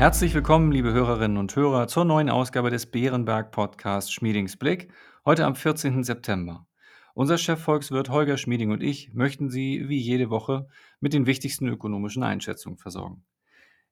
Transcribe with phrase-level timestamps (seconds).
[0.00, 4.90] Herzlich willkommen, liebe Hörerinnen und Hörer, zur neuen Ausgabe des Bärenberg Podcasts Schmiedings Blick,
[5.26, 6.04] heute am 14.
[6.04, 6.66] September.
[7.12, 10.68] Unser Chefvolkswirt Holger Schmieding und ich möchten Sie wie jede Woche
[11.00, 13.26] mit den wichtigsten ökonomischen Einschätzungen versorgen.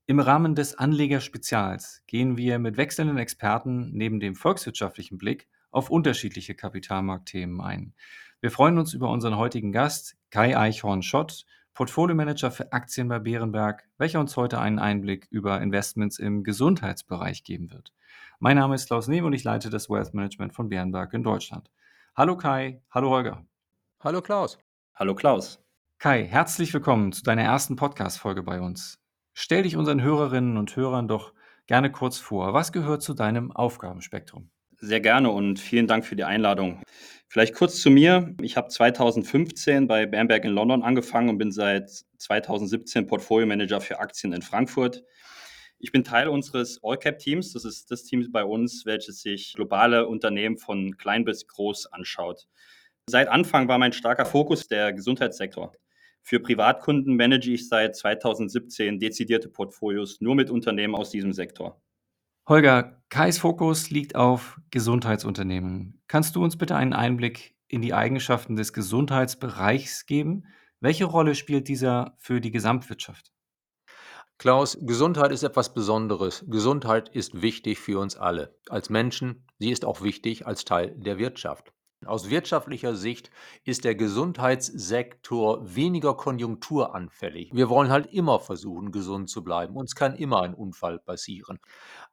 [0.06, 6.54] Im Rahmen des Anlegerspezials gehen wir mit wechselnden Experten neben dem volkswirtschaftlichen Blick auf unterschiedliche
[6.54, 7.93] Kapitalmarktthemen ein.
[8.40, 11.45] Wir freuen uns über unseren heutigen Gast, Kai Eichhorn-Schott,
[11.78, 17.70] Portfolio-Manager für Aktien bei Bärenberg, welcher uns heute einen Einblick über Investments im Gesundheitsbereich geben
[17.70, 17.95] wird.
[18.41, 21.70] Mein Name ist Klaus Newe und ich leite das Wealth Management von Bärenberg in Deutschland.
[22.16, 23.46] Hallo Kai, hallo Holger.
[24.01, 24.59] Hallo Klaus.
[24.96, 25.62] Hallo Klaus.
[25.98, 29.01] Kai, herzlich willkommen zu deiner ersten Podcast-Folge bei uns.
[29.32, 31.32] Stell dich unseren Hörerinnen und Hörern doch
[31.68, 32.54] gerne kurz vor.
[32.54, 34.51] Was gehört zu deinem Aufgabenspektrum?
[34.80, 36.80] Sehr gerne und vielen Dank für die Einladung.
[37.27, 38.34] Vielleicht kurz zu mir.
[38.41, 43.99] Ich habe 2015 bei Bamberg in London angefangen und bin seit 2017 Portfolio Manager für
[43.99, 45.02] Aktien in Frankfurt.
[45.80, 47.52] Ich bin Teil unseres All-Cap-Teams.
[47.54, 52.46] Das ist das Team bei uns, welches sich globale Unternehmen von klein bis groß anschaut.
[53.10, 55.73] Seit Anfang war mein starker Fokus der Gesundheitssektor.
[56.23, 61.82] Für Privatkunden manage ich seit 2017 dezidierte Portfolios nur mit Unternehmen aus diesem Sektor.
[62.49, 66.00] Holger, Kais Fokus liegt auf Gesundheitsunternehmen.
[66.09, 70.47] Kannst du uns bitte einen Einblick in die Eigenschaften des Gesundheitsbereichs geben?
[70.81, 73.34] Welche Rolle spielt dieser für die Gesamtwirtschaft?
[74.38, 76.43] Klaus, Gesundheit ist etwas Besonderes.
[76.49, 78.56] Gesundheit ist wichtig für uns alle.
[78.71, 81.75] Als Menschen, sie ist auch wichtig als Teil der Wirtschaft.
[82.06, 83.31] Aus wirtschaftlicher Sicht
[83.65, 87.50] ist der Gesundheitssektor weniger konjunkturanfällig.
[87.53, 89.75] Wir wollen halt immer versuchen, gesund zu bleiben.
[89.75, 91.59] Uns kann immer ein Unfall passieren.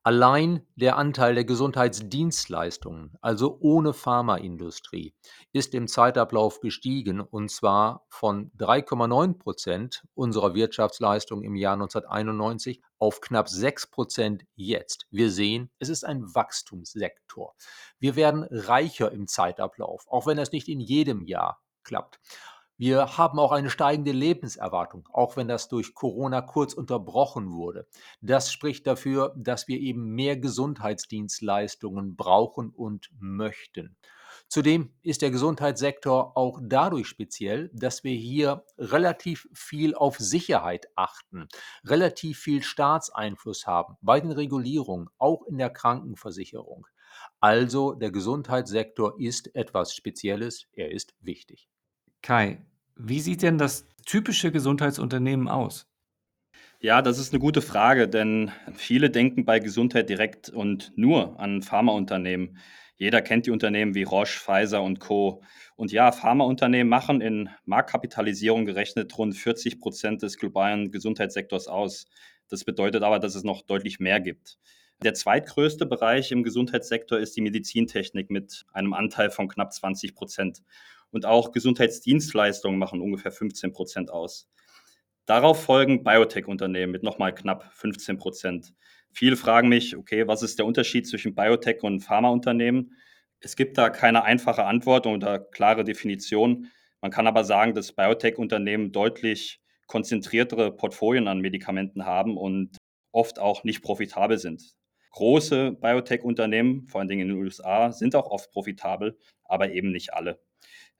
[0.01, 5.13] Allein der Anteil der Gesundheitsdienstleistungen, also ohne Pharmaindustrie,
[5.53, 13.21] ist im Zeitablauf gestiegen und zwar von 3,9 Prozent unserer Wirtschaftsleistung im Jahr 1991 auf
[13.21, 15.07] knapp 6 Prozent jetzt.
[15.11, 17.55] Wir sehen, es ist ein Wachstumssektor.
[17.99, 22.19] Wir werden reicher im Zeitablauf, auch wenn das nicht in jedem Jahr klappt.
[22.77, 27.87] Wir haben auch eine steigende Lebenserwartung, auch wenn das durch Corona kurz unterbrochen wurde.
[28.19, 33.95] Das spricht dafür, dass wir eben mehr Gesundheitsdienstleistungen brauchen und möchten.
[34.47, 41.47] Zudem ist der Gesundheitssektor auch dadurch speziell, dass wir hier relativ viel auf Sicherheit achten,
[41.83, 46.87] relativ viel Staatseinfluss haben bei den Regulierungen, auch in der Krankenversicherung.
[47.39, 51.67] Also der Gesundheitssektor ist etwas Spezielles, er ist wichtig.
[52.21, 55.87] Kai, wie sieht denn das typische Gesundheitsunternehmen aus?
[56.79, 61.61] Ja, das ist eine gute Frage, denn viele denken bei Gesundheit direkt und nur an
[61.61, 62.57] Pharmaunternehmen.
[62.97, 65.41] Jeder kennt die Unternehmen wie Roche, Pfizer und Co.
[65.75, 72.07] Und ja, Pharmaunternehmen machen in Marktkapitalisierung gerechnet rund 40 Prozent des globalen Gesundheitssektors aus.
[72.49, 74.57] Das bedeutet aber, dass es noch deutlich mehr gibt.
[75.03, 80.63] Der zweitgrößte Bereich im Gesundheitssektor ist die Medizintechnik mit einem Anteil von knapp 20 Prozent
[81.11, 84.47] und auch Gesundheitsdienstleistungen machen ungefähr 15 Prozent aus.
[85.25, 88.73] Darauf folgen Biotech-Unternehmen mit nochmal knapp 15 Prozent.
[89.17, 92.97] Viele fragen mich, okay, was ist der Unterschied zwischen Biotech und Pharmaunternehmen?
[93.39, 96.69] Es gibt da keine einfache Antwort oder klare Definition.
[96.99, 102.75] Man kann aber sagen, dass Biotech-Unternehmen deutlich konzentriertere Portfolien an Medikamenten haben und
[103.13, 104.73] oft auch nicht profitabel sind.
[105.11, 110.13] Große Biotech-Unternehmen, vor allen Dingen in den USA, sind auch oft profitabel, aber eben nicht
[110.13, 110.41] alle.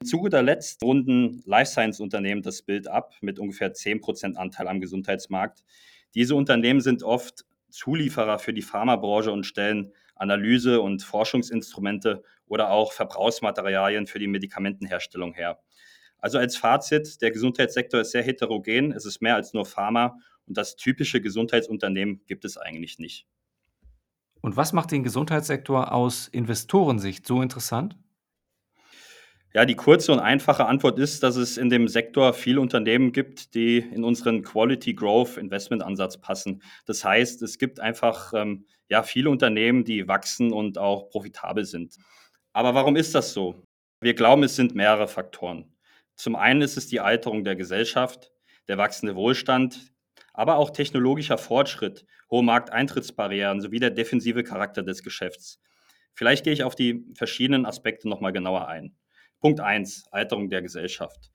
[0.05, 5.65] Zu guter Letzt runden Life Science-Unternehmen das Bild ab mit ungefähr 10% Anteil am Gesundheitsmarkt.
[6.13, 7.43] Diese Unternehmen sind oft
[7.75, 15.33] Zulieferer für die Pharmabranche und stellen Analyse- und Forschungsinstrumente oder auch Verbrauchsmaterialien für die Medikamentenherstellung
[15.33, 15.59] her.
[16.19, 20.57] Also als Fazit, der Gesundheitssektor ist sehr heterogen, es ist mehr als nur Pharma und
[20.57, 23.27] das typische Gesundheitsunternehmen gibt es eigentlich nicht.
[24.41, 27.97] Und was macht den Gesundheitssektor aus Investorensicht so interessant?
[29.55, 33.55] Ja, die kurze und einfache Antwort ist, dass es in dem Sektor viele Unternehmen gibt,
[33.55, 36.61] die in unseren Quality Growth Investment Ansatz passen.
[36.85, 41.95] Das heißt, es gibt einfach ähm, ja, viele Unternehmen, die wachsen und auch profitabel sind.
[42.51, 43.55] Aber warum ist das so?
[44.01, 45.73] Wir glauben, es sind mehrere Faktoren.
[46.17, 48.33] Zum einen ist es die Alterung der Gesellschaft,
[48.67, 49.93] der wachsende Wohlstand,
[50.33, 55.61] aber auch technologischer Fortschritt, hohe Markteintrittsbarrieren sowie der defensive Charakter des Geschäfts.
[56.13, 58.97] Vielleicht gehe ich auf die verschiedenen Aspekte nochmal genauer ein.
[59.39, 61.31] Punkt 1, Alterung der Gesellschaft.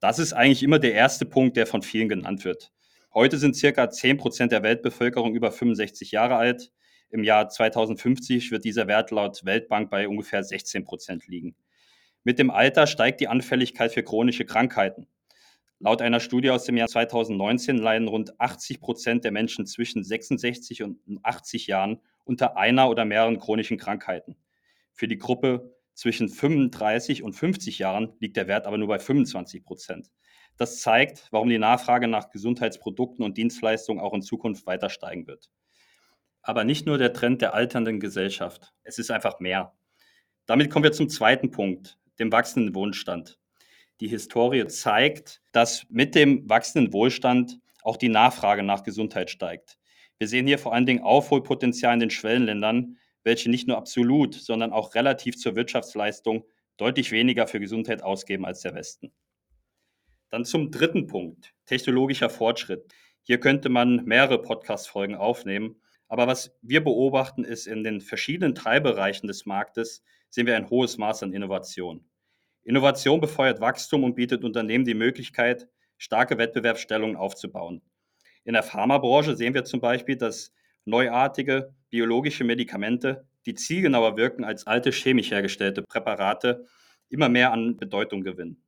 [0.00, 2.72] Das ist eigentlich immer der erste Punkt, der von vielen genannt wird.
[3.12, 6.70] Heute sind circa 10 Prozent der Weltbevölkerung über 65 Jahre alt.
[7.10, 11.56] Im Jahr 2050 wird dieser Wert laut Weltbank bei ungefähr 16 Prozent liegen.
[12.22, 15.08] Mit dem Alter steigt die Anfälligkeit für chronische Krankheiten.
[15.80, 20.82] Laut einer Studie aus dem Jahr 2019 leiden rund 80 Prozent der Menschen zwischen 66
[20.82, 24.36] und 80 Jahren unter einer oder mehreren chronischen Krankheiten.
[24.92, 29.64] Für die Gruppe zwischen 35 und 50 Jahren liegt der Wert aber nur bei 25
[29.64, 30.12] Prozent.
[30.56, 35.50] Das zeigt, warum die Nachfrage nach Gesundheitsprodukten und Dienstleistungen auch in Zukunft weiter steigen wird.
[36.40, 39.76] Aber nicht nur der Trend der alternden Gesellschaft, es ist einfach mehr.
[40.46, 43.40] Damit kommen wir zum zweiten Punkt, dem wachsenden Wohnstand.
[44.00, 49.78] Die Historie zeigt, dass mit dem wachsenden Wohlstand auch die Nachfrage nach Gesundheit steigt.
[50.18, 52.98] Wir sehen hier vor allen Dingen Aufholpotenzial in den Schwellenländern,
[53.28, 56.44] welche nicht nur absolut, sondern auch relativ zur Wirtschaftsleistung
[56.78, 59.12] deutlich weniger für Gesundheit ausgeben als der Westen.
[60.30, 62.90] Dann zum dritten Punkt, technologischer Fortschritt.
[63.22, 65.76] Hier könnte man mehrere Podcast-Folgen aufnehmen.
[66.08, 70.96] Aber was wir beobachten, ist, in den verschiedenen Teilbereichen des Marktes sehen wir ein hohes
[70.96, 72.08] Maß an Innovation.
[72.64, 77.82] Innovation befeuert Wachstum und bietet Unternehmen die Möglichkeit, starke Wettbewerbsstellungen aufzubauen.
[78.44, 80.54] In der Pharmabranche sehen wir zum Beispiel, dass
[80.86, 86.66] neuartige biologische Medikamente, die zielgenauer wirken als alte chemisch hergestellte Präparate,
[87.08, 88.62] immer mehr an Bedeutung gewinnen.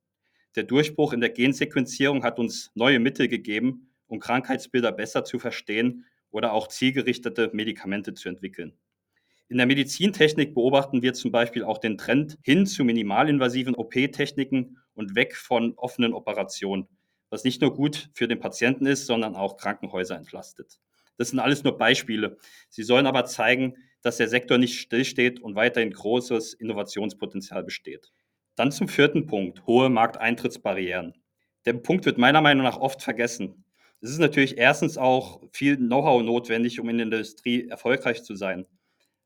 [0.56, 6.06] Der Durchbruch in der Gensequenzierung hat uns neue Mittel gegeben, um Krankheitsbilder besser zu verstehen
[6.30, 8.72] oder auch zielgerichtete Medikamente zu entwickeln.
[9.48, 15.16] In der Medizintechnik beobachten wir zum Beispiel auch den Trend hin zu minimalinvasiven OP-Techniken und
[15.16, 16.86] weg von offenen Operationen,
[17.30, 20.78] was nicht nur gut für den Patienten ist, sondern auch Krankenhäuser entlastet.
[21.20, 22.38] Das sind alles nur Beispiele.
[22.70, 28.10] Sie sollen aber zeigen, dass der Sektor nicht stillsteht und weiterhin großes Innovationspotenzial besteht.
[28.56, 31.12] Dann zum vierten Punkt, hohe Markteintrittsbarrieren.
[31.66, 33.66] Der Punkt wird meiner Meinung nach oft vergessen.
[34.00, 38.64] Es ist natürlich erstens auch viel Know-how notwendig, um in der Industrie erfolgreich zu sein.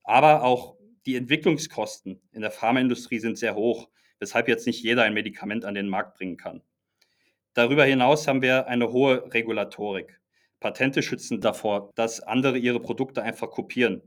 [0.03, 0.75] Aber auch
[1.07, 3.89] die Entwicklungskosten in der Pharmaindustrie sind sehr hoch,
[4.19, 6.61] weshalb jetzt nicht jeder ein Medikament an den Markt bringen kann.
[7.53, 10.19] Darüber hinaus haben wir eine hohe Regulatorik.
[10.65, 14.01] Patente schützen davor, dass andere ihre Produkte einfach kopieren.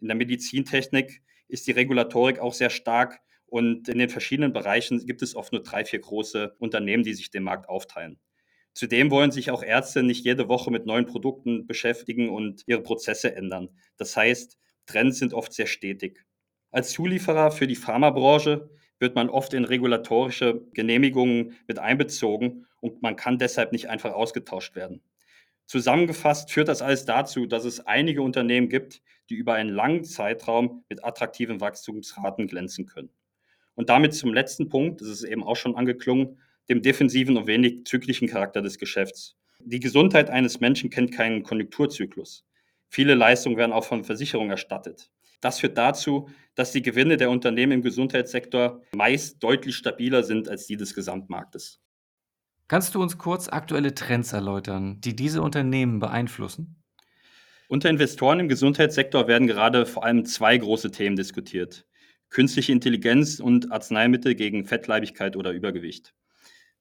[0.00, 5.22] In der Medizintechnik ist die Regulatorik auch sehr stark und in den verschiedenen Bereichen gibt
[5.22, 8.18] es oft nur drei, vier große Unternehmen, die sich den Markt aufteilen.
[8.72, 13.36] Zudem wollen sich auch Ärzte nicht jede Woche mit neuen Produkten beschäftigen und ihre Prozesse
[13.36, 13.68] ändern.
[13.96, 16.24] Das heißt, Trends sind oft sehr stetig.
[16.72, 18.68] Als Zulieferer für die Pharmabranche
[18.98, 24.74] wird man oft in regulatorische Genehmigungen mit einbezogen und man kann deshalb nicht einfach ausgetauscht
[24.74, 25.02] werden.
[25.70, 30.82] Zusammengefasst führt das alles dazu, dass es einige Unternehmen gibt, die über einen langen Zeitraum
[30.88, 33.10] mit attraktiven Wachstumsraten glänzen können.
[33.76, 37.84] Und damit zum letzten Punkt, das ist eben auch schon angeklungen, dem defensiven und wenig
[37.84, 39.36] zyklischen Charakter des Geschäfts.
[39.60, 42.44] Die Gesundheit eines Menschen kennt keinen Konjunkturzyklus.
[42.88, 45.12] Viele Leistungen werden auch von Versicherungen erstattet.
[45.40, 50.66] Das führt dazu, dass die Gewinne der Unternehmen im Gesundheitssektor meist deutlich stabiler sind als
[50.66, 51.80] die des Gesamtmarktes.
[52.70, 56.80] Kannst du uns kurz aktuelle Trends erläutern, die diese Unternehmen beeinflussen?
[57.66, 61.84] Unter Investoren im Gesundheitssektor werden gerade vor allem zwei große Themen diskutiert.
[62.28, 66.14] Künstliche Intelligenz und Arzneimittel gegen Fettleibigkeit oder Übergewicht.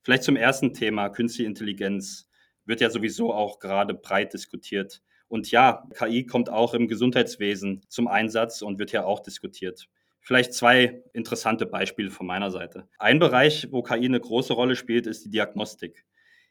[0.03, 2.30] Vielleicht zum ersten Thema, Künstliche Intelligenz,
[2.65, 5.01] wird ja sowieso auch gerade breit diskutiert.
[5.27, 9.89] Und ja, KI kommt auch im Gesundheitswesen zum Einsatz und wird ja auch diskutiert.
[10.30, 12.88] Vielleicht zwei interessante Beispiele von meiner Seite.
[13.00, 16.06] Ein Bereich, wo KI eine große Rolle spielt, ist die Diagnostik.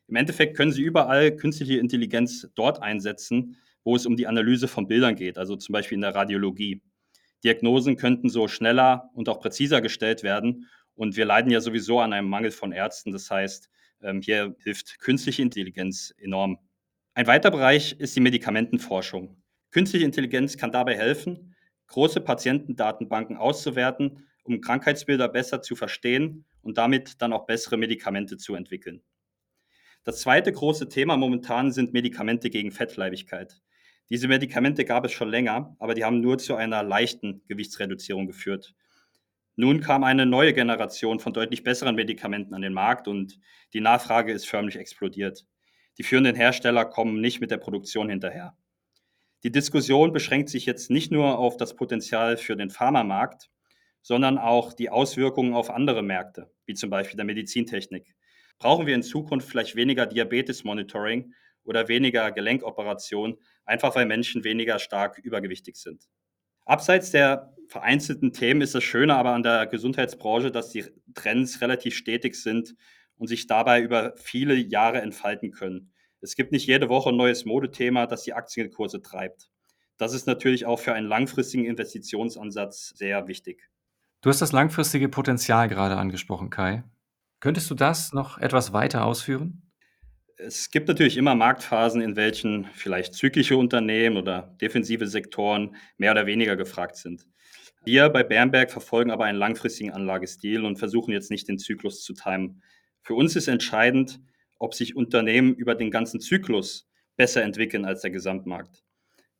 [0.08, 4.88] Im Endeffekt können Sie überall künstliche Intelligenz dort einsetzen, wo es um die Analyse von
[4.88, 6.82] Bildern geht, also zum Beispiel in der Radiologie.
[7.44, 10.66] Diagnosen könnten so schneller und auch präziser gestellt werden.
[10.96, 13.12] Und wir leiden ja sowieso an einem Mangel von Ärzten.
[13.12, 13.70] Das heißt,
[14.02, 16.58] ähm, hier hilft künstliche Intelligenz enorm.
[17.14, 19.40] Ein weiterer Bereich ist die Medikamentenforschung.
[19.70, 21.47] Künstliche Intelligenz kann dabei helfen,
[21.88, 28.54] große Patientendatenbanken auszuwerten, um Krankheitsbilder besser zu verstehen und damit dann auch bessere Medikamente zu
[28.54, 29.02] entwickeln.
[30.04, 33.60] Das zweite große Thema momentan sind Medikamente gegen Fettleibigkeit.
[34.10, 38.74] Diese Medikamente gab es schon länger, aber die haben nur zu einer leichten Gewichtsreduzierung geführt.
[39.56, 43.38] Nun kam eine neue Generation von deutlich besseren Medikamenten an den Markt und
[43.74, 45.46] die Nachfrage ist förmlich explodiert.
[45.98, 48.56] Die führenden Hersteller kommen nicht mit der Produktion hinterher.
[49.44, 53.50] Die Diskussion beschränkt sich jetzt nicht nur auf das Potenzial für den Pharmamarkt,
[54.02, 58.14] sondern auch die Auswirkungen auf andere Märkte, wie zum Beispiel der Medizintechnik.
[58.58, 65.18] Brauchen wir in Zukunft vielleicht weniger Diabetes-Monitoring oder weniger Gelenkoperationen, einfach weil Menschen weniger stark
[65.18, 66.08] übergewichtig sind?
[66.64, 71.96] Abseits der vereinzelten Themen ist das Schöne aber an der Gesundheitsbranche, dass die Trends relativ
[71.96, 72.74] stetig sind
[73.16, 75.92] und sich dabei über viele Jahre entfalten können.
[76.20, 79.50] Es gibt nicht jede Woche ein neues Modethema, das die Aktienkurse treibt.
[79.98, 83.68] Das ist natürlich auch für einen langfristigen Investitionsansatz sehr wichtig.
[84.20, 86.84] Du hast das langfristige Potenzial gerade angesprochen, Kai.
[87.40, 89.62] Könntest du das noch etwas weiter ausführen?
[90.36, 96.26] Es gibt natürlich immer Marktphasen, in welchen vielleicht zyklische Unternehmen oder defensive Sektoren mehr oder
[96.26, 97.26] weniger gefragt sind.
[97.84, 102.12] Wir bei Bernberg verfolgen aber einen langfristigen Anlagestil und versuchen jetzt nicht den Zyklus zu
[102.12, 102.62] timen.
[103.02, 104.20] Für uns ist entscheidend,
[104.58, 108.84] ob sich Unternehmen über den ganzen Zyklus besser entwickeln als der Gesamtmarkt.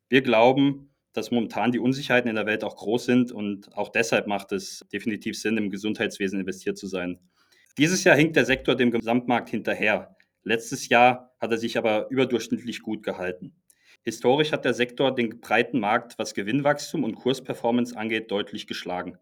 [0.09, 4.27] Wir glauben, dass momentan die Unsicherheiten in der Welt auch groß sind und auch deshalb
[4.27, 7.19] macht es definitiv Sinn, im Gesundheitswesen investiert zu sein.
[7.77, 10.17] Dieses Jahr hinkt der Sektor dem Gesamtmarkt hinterher.
[10.43, 13.55] Letztes Jahr hat er sich aber überdurchschnittlich gut gehalten.
[14.03, 19.19] Historisch hat der Sektor den breiten Markt, was Gewinnwachstum und Kursperformance angeht, deutlich geschlagen.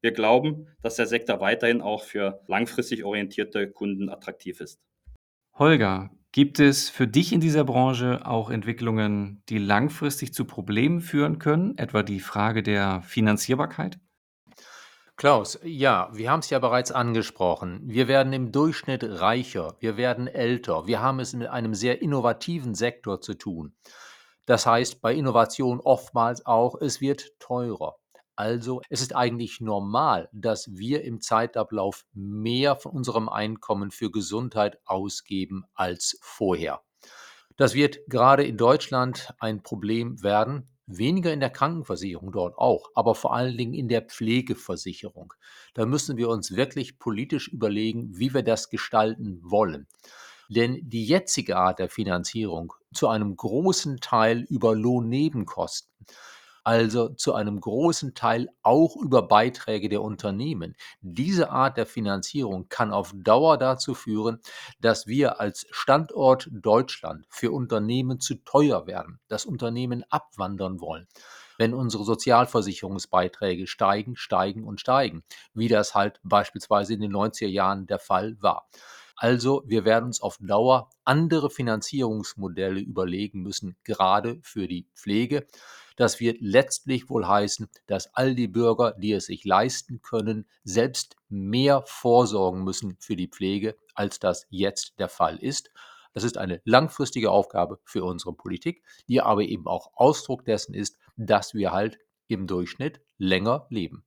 [0.00, 4.80] Wir glauben, dass der Sektor weiterhin auch für langfristig orientierte Kunden attraktiv ist.
[5.60, 11.38] Holger, gibt es für dich in dieser Branche auch Entwicklungen, die langfristig zu Problemen führen
[11.38, 13.98] können, etwa die Frage der Finanzierbarkeit?
[15.16, 17.82] Klaus, ja, wir haben es ja bereits angesprochen.
[17.84, 22.74] Wir werden im Durchschnitt reicher, wir werden älter, wir haben es mit einem sehr innovativen
[22.74, 23.74] Sektor zu tun.
[24.46, 27.99] Das heißt bei Innovation oftmals auch, es wird teurer.
[28.40, 34.78] Also es ist eigentlich normal, dass wir im Zeitablauf mehr von unserem Einkommen für Gesundheit
[34.86, 36.80] ausgeben als vorher.
[37.58, 43.14] Das wird gerade in Deutschland ein Problem werden, weniger in der Krankenversicherung dort auch, aber
[43.14, 45.34] vor allen Dingen in der Pflegeversicherung.
[45.74, 49.86] Da müssen wir uns wirklich politisch überlegen, wie wir das gestalten wollen.
[50.48, 55.90] Denn die jetzige Art der Finanzierung zu einem großen Teil über Lohnnebenkosten,
[56.64, 60.76] also zu einem großen Teil auch über Beiträge der Unternehmen.
[61.00, 64.40] Diese Art der Finanzierung kann auf Dauer dazu führen,
[64.80, 71.06] dass wir als Standort Deutschland für Unternehmen zu teuer werden, dass Unternehmen abwandern wollen
[71.58, 77.86] wenn unsere Sozialversicherungsbeiträge steigen, steigen und steigen, wie das halt beispielsweise in den 90er Jahren
[77.86, 78.66] der Fall war.
[79.14, 85.46] Also wir werden uns auf Dauer andere Finanzierungsmodelle überlegen müssen, gerade für die Pflege.
[86.00, 91.14] Das wird letztlich wohl heißen, dass all die Bürger, die es sich leisten können, selbst
[91.28, 95.70] mehr vorsorgen müssen für die Pflege, als das jetzt der Fall ist.
[96.14, 100.96] Das ist eine langfristige Aufgabe für unsere Politik, die aber eben auch Ausdruck dessen ist,
[101.18, 104.02] dass wir halt im Durchschnitt länger leben.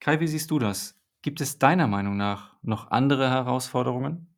[0.00, 0.98] Kai, wie siehst du das?
[1.20, 4.34] Gibt es deiner Meinung nach noch andere Herausforderungen?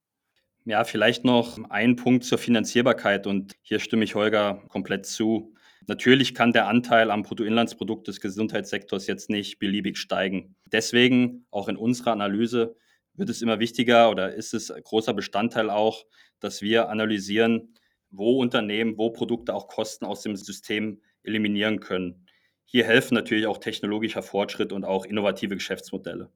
[0.65, 5.55] Ja, vielleicht noch ein Punkt zur Finanzierbarkeit und hier stimme ich Holger komplett zu.
[5.89, 10.57] Natürlich kann der Anteil am Bruttoinlandsprodukt des Gesundheitssektors jetzt nicht beliebig steigen.
[10.73, 12.77] Deswegen, auch in unserer Analyse,
[13.15, 16.05] wird es immer wichtiger oder ist es großer Bestandteil auch,
[16.41, 17.75] dass wir analysieren,
[18.11, 22.27] wo Unternehmen, wo Produkte auch Kosten aus dem System eliminieren können.
[22.65, 26.31] Hier helfen natürlich auch technologischer Fortschritt und auch innovative Geschäftsmodelle.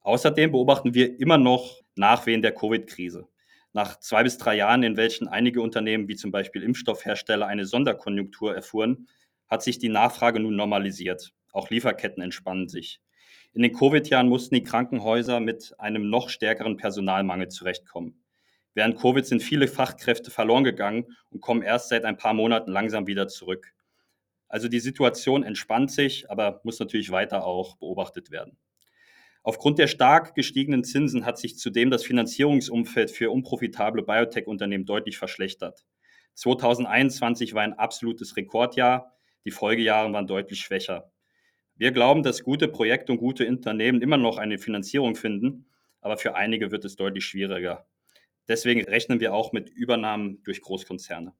[0.00, 3.26] Außerdem beobachten wir immer noch Nachwehen der Covid-Krise.
[3.72, 8.54] Nach zwei bis drei Jahren, in welchen einige Unternehmen wie zum Beispiel Impfstoffhersteller eine Sonderkonjunktur
[8.54, 9.08] erfuhren,
[9.46, 11.32] hat sich die Nachfrage nun normalisiert.
[11.52, 13.00] Auch Lieferketten entspannen sich.
[13.52, 18.22] In den Covid-Jahren mussten die Krankenhäuser mit einem noch stärkeren Personalmangel zurechtkommen.
[18.74, 23.06] Während Covid sind viele Fachkräfte verloren gegangen und kommen erst seit ein paar Monaten langsam
[23.06, 23.72] wieder zurück.
[24.48, 28.56] Also die Situation entspannt sich, aber muss natürlich weiter auch beobachtet werden.
[29.42, 35.84] Aufgrund der stark gestiegenen Zinsen hat sich zudem das Finanzierungsumfeld für unprofitable Biotech-Unternehmen deutlich verschlechtert.
[36.34, 39.12] 2021 war ein absolutes Rekordjahr,
[39.44, 41.10] die Folgejahre waren deutlich schwächer.
[41.76, 45.66] Wir glauben, dass gute Projekte und gute Unternehmen immer noch eine Finanzierung finden,
[46.00, 47.86] aber für einige wird es deutlich schwieriger.
[48.48, 51.34] Deswegen rechnen wir auch mit Übernahmen durch Großkonzerne.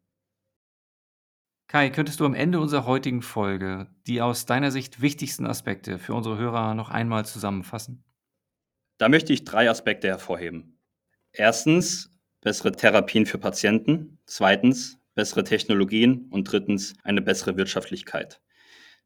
[1.71, 6.15] Kai, könntest du am Ende unserer heutigen Folge die aus deiner Sicht wichtigsten Aspekte für
[6.15, 8.05] unsere Hörer noch einmal zusammenfassen?
[8.97, 10.79] Da möchte ich drei Aspekte hervorheben.
[11.31, 12.11] Erstens
[12.41, 18.41] bessere Therapien für Patienten, zweitens bessere Technologien und drittens eine bessere Wirtschaftlichkeit.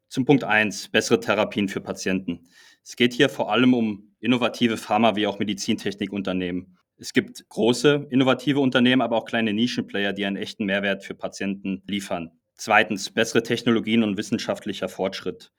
[0.09, 2.49] Zum Punkt eins bessere Therapien für Patienten.
[2.85, 6.78] Es geht hier vor allem um innovative Pharma- wie auch Medizintechnikunternehmen.
[6.97, 11.83] Es gibt große innovative Unternehmen, aber auch kleine Nischenplayer, die einen echten Mehrwert für Patienten
[11.88, 12.31] liefern.
[12.54, 15.52] Zweitens, bessere Technologien und wissenschaftlicher Fortschritt.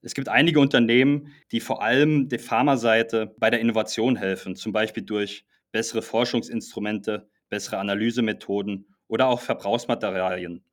[0.00, 5.02] Es gibt einige Unternehmen, die vor allem der Pharmaseite bei der Innovation helfen, zum Beispiel
[5.02, 10.64] durch bessere Forschungsinstrumente, bessere Analysemethoden oder auch Verbrauchsmaterialien.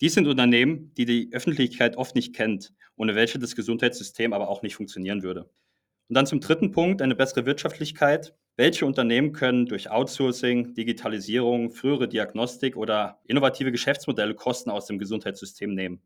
[0.00, 4.62] Dies sind Unternehmen, die die Öffentlichkeit oft nicht kennt, ohne welche das Gesundheitssystem aber auch
[4.62, 5.50] nicht funktionieren würde.
[6.08, 8.34] Und dann zum dritten Punkt, eine bessere Wirtschaftlichkeit.
[8.58, 15.72] Welche Unternehmen können durch Outsourcing, Digitalisierung, frühere Diagnostik oder innovative Geschäftsmodelle Kosten aus dem Gesundheitssystem
[15.72, 16.02] nehmen?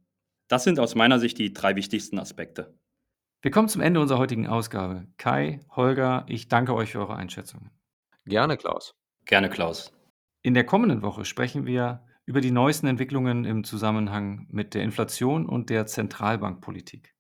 [0.49, 2.75] Das sind aus meiner Sicht die drei wichtigsten Aspekte.
[3.41, 5.07] Wir kommen zum Ende unserer heutigen Ausgabe.
[5.17, 7.71] Kai, Holger, ich danke euch für eure Einschätzungen.
[8.27, 8.95] Gerne, Klaus.
[9.25, 9.91] Gerne, Klaus.
[10.43, 15.47] In der kommenden Woche sprechen wir über die neuesten Entwicklungen im Zusammenhang mit der Inflation
[15.47, 17.15] und der Zentralbankpolitik.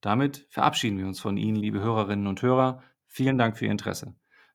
[0.00, 2.82] Damit verabschieden wir uns von Ihnen, liebe Hörerinnen und Hörer.
[3.06, 4.14] Vielen Dank für Ihr Interesse.